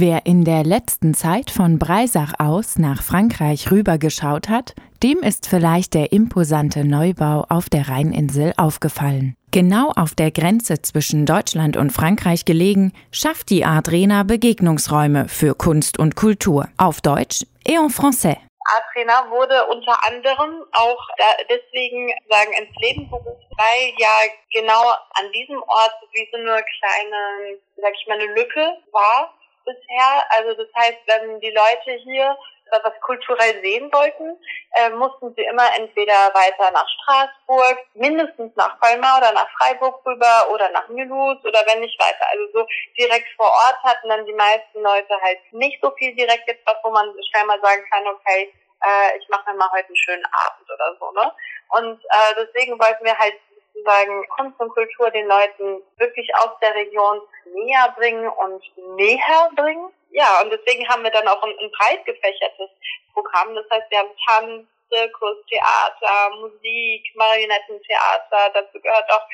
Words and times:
Wer 0.00 0.26
in 0.26 0.44
der 0.44 0.62
letzten 0.62 1.12
Zeit 1.12 1.50
von 1.50 1.80
Breisach 1.80 2.34
aus 2.38 2.78
nach 2.78 3.02
Frankreich 3.02 3.72
rübergeschaut 3.72 4.48
hat, 4.48 4.76
dem 5.02 5.24
ist 5.24 5.48
vielleicht 5.48 5.92
der 5.92 6.12
imposante 6.12 6.84
Neubau 6.84 7.44
auf 7.48 7.68
der 7.68 7.88
Rheininsel 7.88 8.52
aufgefallen. 8.56 9.34
Genau 9.50 9.90
auf 9.96 10.14
der 10.14 10.30
Grenze 10.30 10.80
zwischen 10.82 11.26
Deutschland 11.26 11.76
und 11.76 11.90
Frankreich 11.90 12.44
gelegen, 12.44 12.92
schafft 13.10 13.50
die 13.50 13.64
Adrena 13.64 14.22
Begegnungsräume 14.22 15.26
für 15.28 15.56
Kunst 15.56 15.98
und 15.98 16.14
Kultur. 16.14 16.68
Auf 16.76 17.00
Deutsch 17.00 17.42
et 17.66 17.74
en 17.74 17.90
français. 17.90 18.36
Adrena 18.70 19.28
wurde 19.30 19.66
unter 19.66 19.98
anderem 20.06 20.62
auch 20.74 21.08
deswegen 21.50 22.12
sagen 22.30 22.52
ins 22.52 22.76
Leben 22.82 23.10
berufen, 23.10 23.50
weil 23.50 23.92
ja 23.98 24.30
genau 24.52 24.90
an 25.14 25.32
diesem 25.34 25.60
Ort 25.60 25.94
wie 26.12 26.28
so 26.30 26.38
eine 26.38 26.62
kleine, 26.78 27.58
sag 27.82 27.92
ich 28.00 28.06
mal, 28.06 28.20
eine 28.20 28.32
Lücke 28.34 28.76
war 28.92 29.34
bisher. 29.68 30.24
Also 30.30 30.54
das 30.54 30.68
heißt, 30.74 30.98
wenn 31.06 31.40
die 31.40 31.50
Leute 31.50 31.92
hier 32.02 32.36
was 32.70 33.00
kulturell 33.00 33.60
sehen 33.62 33.90
wollten, 33.92 34.38
äh, 34.72 34.90
mussten 34.90 35.34
sie 35.34 35.44
immer 35.44 35.74
entweder 35.76 36.32
weiter 36.34 36.70
nach 36.72 36.86
Straßburg, 36.88 37.78
mindestens 37.94 38.54
nach 38.56 38.78
Colmar 38.80 39.18
oder 39.18 39.32
nach 39.32 39.48
Freiburg 39.58 40.04
rüber 40.04 40.48
oder 40.52 40.68
nach 40.70 40.88
Mulhouse 40.88 41.44
oder 41.44 41.62
wenn 41.66 41.80
nicht 41.80 41.98
weiter. 41.98 42.26
Also 42.30 42.44
so 42.52 42.66
direkt 42.98 43.28
vor 43.36 43.46
Ort 43.46 43.82
hatten 43.82 44.08
dann 44.08 44.26
die 44.26 44.34
meisten 44.34 44.82
Leute 44.82 45.14
halt 45.22 45.40
nicht 45.52 45.80
so 45.82 45.90
viel 45.92 46.14
direkt 46.14 46.48
etwas, 46.48 46.76
wo 46.82 46.90
man 46.90 47.10
schnell 47.30 47.46
mal 47.46 47.60
sagen 47.60 47.84
kann, 47.90 48.06
okay, 48.06 48.52
äh, 48.84 49.18
ich 49.18 49.28
mache 49.28 49.50
mir 49.50 49.56
mal 49.56 49.70
heute 49.72 49.88
einen 49.88 49.96
schönen 49.96 50.26
Abend 50.26 50.70
oder 50.70 50.96
so, 51.00 51.10
ne? 51.12 51.32
Und 51.70 52.00
äh, 52.04 52.34
deswegen 52.36 52.78
wollten 52.78 53.04
wir 53.04 53.18
halt 53.18 53.34
sozusagen 53.78 54.26
Kunst 54.28 54.58
und 54.60 54.70
Kultur 54.70 55.10
den 55.10 55.26
Leuten 55.26 55.82
wirklich 55.98 56.28
aus 56.36 56.50
der 56.60 56.74
Region 56.74 57.20
näher 57.54 57.94
bringen 57.96 58.28
und 58.28 58.62
näher 58.96 59.50
bringen. 59.54 59.90
Ja, 60.10 60.40
und 60.42 60.50
deswegen 60.50 60.88
haben 60.88 61.02
wir 61.02 61.10
dann 61.10 61.28
auch 61.28 61.42
ein, 61.42 61.54
ein 61.60 61.70
breit 61.78 62.04
gefächertes 62.04 62.70
Programm. 63.12 63.54
Das 63.54 63.66
heißt, 63.70 63.90
wir 63.90 63.98
haben 63.98 64.08
Tanz, 64.26 64.66
Zirkus, 64.88 65.36
Theater, 65.50 66.30
Musik, 66.40 67.02
Marionettentheater, 67.14 68.50
dazu 68.54 68.80
gehört 68.80 69.04
auch 69.10 69.26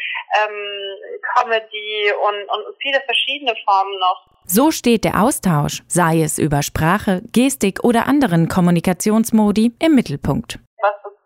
ähm, 0.42 1.20
Comedy 1.36 2.12
und, 2.26 2.48
und 2.50 2.76
viele 2.82 3.00
verschiedene 3.02 3.54
Formen 3.64 3.98
noch. 4.00 4.26
So 4.47 4.72
steht 4.72 5.04
der 5.04 5.22
Austausch, 5.22 5.82
sei 5.86 6.22
es 6.22 6.38
über 6.38 6.62
Sprache, 6.62 7.22
Gestik 7.32 7.84
oder 7.84 8.06
anderen 8.08 8.48
Kommunikationsmodi, 8.48 9.72
im 9.78 9.94
Mittelpunkt. 9.94 10.58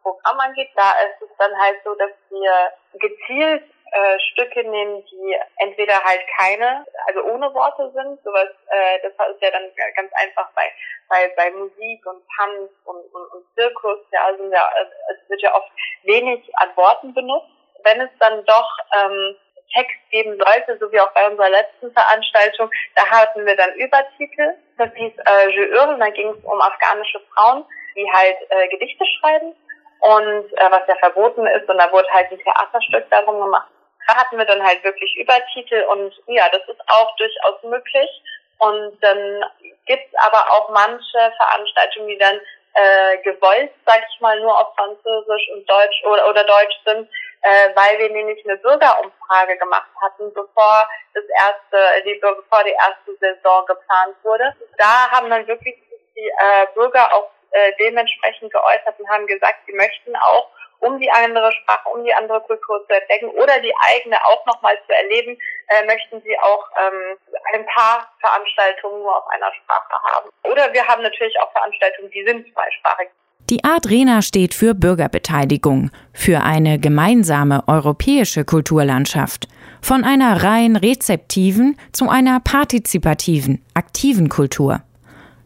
Programm 0.09 0.41
angeht, 0.41 0.71
da 0.75 0.91
ist 1.05 1.21
es 1.23 1.37
dann 1.39 1.53
halt 1.59 1.77
so, 1.85 1.95
dass 1.95 2.11
wir 2.31 2.73
gezielt 2.99 3.65
äh, 3.93 4.19
Stücke 4.33 4.65
nehmen, 4.69 5.05
die 5.11 5.37
entweder 5.57 6.03
halt 6.03 6.21
keine, 6.39 6.87
also 7.07 7.23
ohne 7.25 7.53
Worte 7.55 7.91
sind, 7.95 8.23
sowas, 8.23 8.49
äh, 8.71 8.99
das 9.03 9.13
ist 9.13 9.43
ja 9.43 9.51
dann 9.51 9.71
ganz 9.97 10.13
einfach 10.15 10.51
bei, 10.55 10.71
bei, 11.09 11.33
bei 11.37 11.51
Musik 11.51 12.07
und 12.07 12.23
Tanz 12.37 12.71
und, 12.85 13.15
und, 13.15 13.33
und 13.33 13.45
Zirkus, 13.55 13.99
ja, 14.13 14.25
also 14.25 14.45
ja, 14.51 14.69
es 15.11 15.29
wird 15.29 15.43
ja 15.43 15.55
oft 15.55 15.71
wenig 16.05 16.41
an 16.57 16.71
Worten 16.77 17.15
benutzt. 17.15 17.51
Wenn 17.85 18.01
es 18.01 18.11
dann 18.19 18.45
doch 18.45 18.77
ähm, 19.01 19.37
Text 19.73 19.97
geben 20.11 20.37
sollte, 20.37 20.77
so 20.79 20.91
wie 20.91 21.01
auch 21.01 21.13
bei 21.13 21.29
unserer 21.29 21.51
letzten 21.51 21.93
Veranstaltung, 21.93 22.71
da 22.97 23.07
hatten 23.07 23.47
wir 23.47 23.57
dann 23.57 23.73
Übertitel. 23.75 24.57
Das 24.79 24.93
hieß 24.95 25.13
äh, 25.27 25.49
Je 25.51 25.73
Hurle, 25.73 25.99
da 25.99 26.11
ging 26.11 26.29
es 26.29 26.45
um 26.45 26.61
afghanische 26.61 27.21
Frauen, 27.33 27.65
die 27.95 28.11
halt 28.13 28.37
äh, 28.51 28.69
Gedichte 28.69 29.05
schreiben 29.21 29.55
und 30.01 30.53
äh, 30.59 30.71
was 30.71 30.83
ja 30.87 30.97
verboten 30.97 31.47
ist 31.47 31.69
und 31.69 31.79
da 31.79 31.91
wurde 31.93 32.09
halt 32.11 32.31
ein 32.31 32.39
Theaterstück 32.39 33.11
darum 33.11 33.41
gemacht. 33.41 33.69
Da 34.07 34.17
hatten 34.17 34.39
wir 34.39 34.45
dann 34.47 34.65
halt 34.65 34.83
wirklich 34.85 35.15
Übertitel 35.17 35.83
und 35.91 36.15
ja, 36.27 36.49
das 36.51 36.63
ist 36.69 36.81
auch 36.89 37.15
durchaus 37.17 37.63
möglich. 37.65 38.11
Und 38.59 38.99
dann 39.03 39.45
gibt's 39.87 40.15
aber 40.17 40.51
auch 40.51 40.69
manche 40.71 41.33
Veranstaltungen, 41.37 42.09
die 42.09 42.19
dann 42.19 42.41
äh, 42.75 43.19
gewollt, 43.19 43.71
sag 43.87 44.03
ich 44.13 44.21
mal, 44.21 44.39
nur 44.41 44.59
auf 44.59 44.75
Französisch 44.75 45.51
und 45.55 45.69
Deutsch 45.69 46.05
oder, 46.05 46.29
oder 46.29 46.45
Deutsch 46.45 46.77
sind, 46.85 47.09
äh, 47.43 47.71
weil 47.75 47.99
wir 47.99 48.11
nämlich 48.11 48.45
eine 48.45 48.57
Bürgerumfrage 48.59 49.57
gemacht 49.59 49.91
hatten, 50.03 50.33
bevor 50.35 50.89
das 51.15 51.25
erste, 51.39 52.03
die, 52.05 52.15
bevor 52.15 52.65
die 52.65 52.73
erste 52.73 53.15
Saison 53.21 53.65
geplant 53.67 54.17
wurde. 54.23 54.55
Da 54.77 55.11
haben 55.11 55.31
dann 55.31 55.47
wirklich 55.47 55.77
die 56.17 56.29
äh, 56.29 56.67
Bürger 56.75 57.15
auch 57.15 57.31
äh, 57.59 57.73
dementsprechend 57.79 58.53
geäußert 58.53 58.99
und 58.99 59.09
haben 59.09 59.27
gesagt, 59.27 59.59
sie 59.67 59.73
möchten 59.73 60.15
auch, 60.17 60.49
um 60.81 60.99
die 61.01 61.11
andere 61.11 61.51
Sprache, 61.53 61.89
um 61.89 62.05
die 62.05 62.15
andere 62.15 62.41
Kultur 62.43 62.87
zu 62.87 62.95
entdecken 62.95 63.31
oder 63.31 63.59
die 63.59 63.75
eigene 63.81 64.17
auch 64.25 64.47
nochmal 64.47 64.79
zu 64.87 64.95
erleben, 64.95 65.37
äh, 65.69 65.85
möchten 65.87 66.23
sie 66.23 66.39
auch 66.39 66.65
ähm, 66.81 67.17
ein 67.53 67.67
paar 67.67 68.09
Veranstaltungen 68.21 69.03
nur 69.03 69.17
auf 69.17 69.27
einer 69.29 69.53
Sprache 69.55 69.95
haben. 70.13 70.31
Oder 70.45 70.73
wir 70.73 70.87
haben 70.87 71.03
natürlich 71.03 71.39
auch 71.41 71.51
Veranstaltungen, 71.51 72.11
die 72.11 72.25
sind 72.25 72.47
zweisprachig. 72.55 73.09
Die 73.51 73.65
Adrena 73.65 74.21
steht 74.21 74.55
für 74.55 74.75
Bürgerbeteiligung, 74.75 75.91
für 76.13 76.43
eine 76.43 76.79
gemeinsame 76.79 77.65
europäische 77.67 78.45
Kulturlandschaft, 78.45 79.49
von 79.81 80.05
einer 80.05 80.45
rein 80.45 80.77
rezeptiven 80.77 81.79
zu 81.93 82.11
einer 82.11 82.41
partizipativen, 82.41 83.65
aktiven 83.75 84.29
Kultur. 84.29 84.83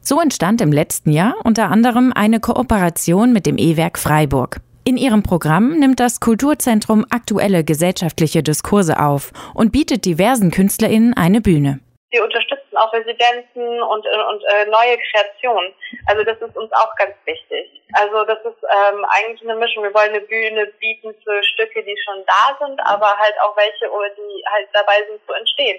So 0.04 0.20
entstand 0.20 0.60
im 0.60 0.72
letzten 0.72 1.12
Jahr 1.12 1.36
unter 1.44 1.70
anderem 1.70 2.12
eine 2.12 2.40
Kooperation 2.40 3.32
mit 3.32 3.46
dem 3.46 3.56
E-Werk 3.56 4.00
Freiburg. 4.00 4.56
In 4.84 4.96
ihrem 4.96 5.22
Programm 5.22 5.78
nimmt 5.78 6.00
das 6.00 6.18
Kulturzentrum 6.18 7.06
aktuelle 7.10 7.62
gesellschaftliche 7.62 8.42
Diskurse 8.42 8.98
auf 8.98 9.30
und 9.54 9.70
bietet 9.70 10.04
diversen 10.04 10.50
KünstlerInnen 10.50 11.14
eine 11.14 11.40
Bühne. 11.40 11.78
Wir 12.10 12.24
unterstützen 12.24 12.76
auch 12.76 12.92
Residenzen 12.92 13.62
und, 13.62 14.02
und 14.02 14.42
äh, 14.50 14.66
neue 14.66 14.98
Kreationen. 15.06 15.72
Also 16.06 16.24
das 16.24 16.36
ist 16.42 16.56
uns 16.56 16.72
auch 16.72 16.92
ganz 16.96 17.14
wichtig. 17.24 17.70
Also 17.92 18.24
das 18.24 18.38
ist 18.42 18.58
ähm, 18.58 19.06
eigentlich 19.06 19.48
eine 19.48 19.54
Mischung. 19.54 19.84
Wir 19.84 19.94
wollen 19.94 20.10
eine 20.10 20.20
Bühne 20.22 20.66
bieten 20.80 21.14
für 21.22 21.42
Stücke, 21.44 21.80
die 21.84 21.96
schon 22.04 22.24
da 22.26 22.58
sind, 22.58 22.80
aber 22.84 23.06
halt 23.06 23.34
auch 23.46 23.56
welche, 23.56 23.86
die 23.86 24.42
halt 24.50 24.68
dabei 24.74 24.98
sind 25.08 25.24
zu 25.24 25.32
entstehen. 25.32 25.78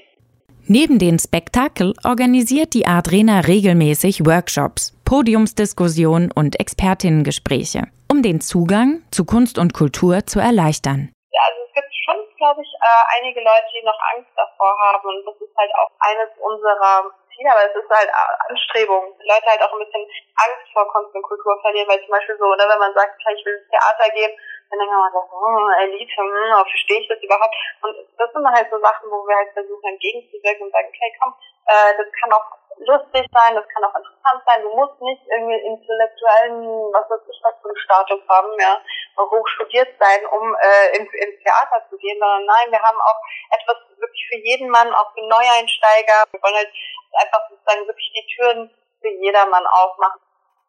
Neben 0.72 0.96
den 0.96 1.20
Spektakel 1.20 1.92
organisiert 2.08 2.74
die 2.74 2.88
Adrena 2.88 3.44
regelmäßig 3.44 4.24
Workshops, 4.24 4.96
Podiumsdiskussionen 5.04 6.32
und 6.32 6.56
Expertinnengespräche, 6.56 7.92
um 8.08 8.24
den 8.24 8.40
Zugang 8.40 9.04
zu 9.12 9.28
Kunst 9.28 9.60
und 9.60 9.76
Kultur 9.76 10.24
zu 10.24 10.40
erleichtern. 10.40 11.12
Also 11.36 11.60
es 11.68 11.74
gibt 11.76 11.92
schon, 12.08 12.16
glaube 12.40 12.64
ich, 12.64 12.72
äh, 12.80 13.04
einige 13.20 13.44
Leute, 13.44 13.68
die 13.76 13.84
noch 13.84 14.00
Angst 14.16 14.32
davor 14.40 14.72
haben 14.88 15.04
und 15.04 15.28
das 15.28 15.36
ist 15.36 15.52
halt 15.52 15.72
auch 15.76 15.92
eines 16.00 16.32
unserer 16.40 17.12
Ziele, 17.28 17.52
aber 17.52 17.68
es 17.68 17.76
ist 17.76 17.92
halt 17.92 18.08
Anstrebung. 18.48 19.04
Leute 19.20 19.48
halt 19.52 19.62
auch 19.68 19.74
ein 19.76 19.84
bisschen 19.84 20.08
Angst 20.48 20.68
vor 20.72 20.88
Kunst 20.96 21.12
und 21.12 21.28
Kultur 21.28 21.60
verlieren, 21.60 21.92
weil 21.92 22.00
zum 22.08 22.16
Beispiel 22.16 22.40
so, 22.40 22.48
oder 22.48 22.72
wenn 22.72 22.80
man 22.80 22.96
sagt, 22.96 23.20
ich 23.20 23.44
will 23.44 23.60
ins 23.60 23.68
Theater 23.68 24.08
gehen, 24.16 24.32
dann 24.74 24.90
denkt 24.90 24.98
man 24.98 25.14
so, 25.14 25.22
oh, 25.22 25.70
Elite, 25.86 26.16
hm, 26.18 26.66
verstehe 26.66 27.00
ich 27.02 27.08
das 27.08 27.22
überhaupt? 27.22 27.54
Und 27.82 27.94
das 28.18 28.32
sind 28.34 28.48
halt 28.48 28.68
so 28.72 28.80
Sachen, 28.80 29.06
wo 29.12 29.22
wir 29.28 29.36
halt 29.36 29.54
versuchen 29.54 29.86
entgegenzuwirken 29.86 30.66
und 30.66 30.74
sagen, 30.74 30.90
okay, 30.90 31.10
komm, 31.22 31.34
äh, 31.68 31.94
das 31.98 32.08
kann 32.18 32.34
auch 32.34 32.50
lustig 32.82 33.30
sein, 33.30 33.54
das 33.54 33.68
kann 33.70 33.86
auch 33.86 33.94
interessant 33.94 34.42
sein. 34.46 34.62
Du 34.64 34.74
musst 34.74 35.00
nicht 35.02 35.22
irgendwie 35.30 35.62
intellektuellen, 35.62 36.90
was 36.90 37.06
weiß 37.06 37.22
ich, 37.30 37.40
was 37.44 37.56
für 37.62 37.70
einen 37.70 37.86
Status 37.86 38.22
haben, 38.28 38.52
ja, 38.58 38.82
hoch 39.18 39.48
studiert 39.48 39.94
sein, 40.00 40.26
um 40.26 40.56
äh, 40.58 40.98
ins, 40.98 41.12
ins 41.14 41.38
Theater 41.44 41.86
zu 41.90 41.98
gehen, 41.98 42.18
sondern 42.18 42.46
nein, 42.46 42.72
wir 42.72 42.82
haben 42.82 42.98
auch 42.98 43.20
etwas 43.54 43.78
wirklich 43.98 44.26
für 44.26 44.40
jeden 44.42 44.70
Mann, 44.70 44.94
auch 44.94 45.14
für 45.14 45.22
Neueinsteiger. 45.22 46.26
Wir 46.32 46.42
wollen 46.42 46.58
halt 46.58 46.74
einfach 47.14 47.46
sozusagen 47.50 47.86
wirklich 47.86 48.10
die 48.10 48.28
Türen 48.36 48.74
für 49.02 49.10
jedermann 49.22 49.66
aufmachen. 49.68 50.22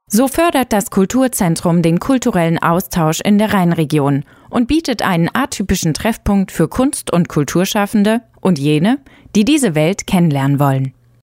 So 0.06 0.28
fördert 0.28 0.72
das 0.72 0.90
Kulturzentrum 0.90 1.80
den 1.80 1.98
kulturellen 1.98 2.58
Austausch 2.58 3.20
in 3.20 3.38
der 3.38 3.54
Rheinregion 3.54 4.24
und 4.50 4.68
bietet 4.68 5.02
einen 5.02 5.30
atypischen 5.32 5.94
Treffpunkt 5.94 6.52
für 6.52 6.68
Kunst- 6.68 7.12
und 7.12 7.28
Kulturschaffende 7.28 8.20
und 8.40 8.58
jene, 8.58 8.98
die 9.34 9.44
diese 9.44 9.74
Welt 9.74 10.06
kennenlernen 10.06 10.60
wollen. 10.60 10.92